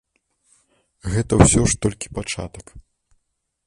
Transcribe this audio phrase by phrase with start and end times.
[1.17, 2.65] Гэта ўсё ж толькі пачатак.